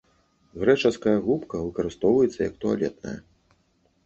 Грэчаская 0.61 1.13
губка 1.27 1.61
выкарыстоўваецца 1.67 2.39
як 2.49 2.59
туалетная. 2.67 3.15